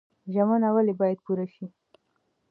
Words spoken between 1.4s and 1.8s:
شي؟